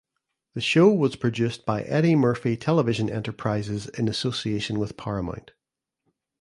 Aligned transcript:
The 0.55 0.61
show 0.61 0.91
was 0.91 1.15
produced 1.15 1.63
by 1.63 1.83
Eddie 1.83 2.15
Murphy 2.15 2.57
Television 2.57 3.07
Enterprises 3.07 3.85
in 3.85 4.07
association 4.07 4.79
with 4.79 4.97
Paramount. 4.97 5.51